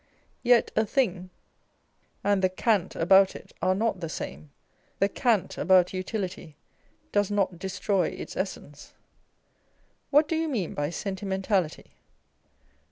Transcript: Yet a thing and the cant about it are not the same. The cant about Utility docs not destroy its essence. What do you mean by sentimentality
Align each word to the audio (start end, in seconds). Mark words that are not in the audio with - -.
Yet 0.41 0.71
a 0.75 0.83
thing 0.83 1.29
and 2.23 2.41
the 2.41 2.49
cant 2.49 2.95
about 2.95 3.35
it 3.35 3.53
are 3.61 3.75
not 3.75 3.99
the 3.99 4.09
same. 4.09 4.49
The 4.97 5.07
cant 5.07 5.59
about 5.59 5.93
Utility 5.93 6.55
docs 7.11 7.29
not 7.29 7.59
destroy 7.59 8.07
its 8.07 8.35
essence. 8.35 8.93
What 10.09 10.27
do 10.27 10.35
you 10.35 10.47
mean 10.49 10.73
by 10.73 10.89
sentimentality 10.89 11.91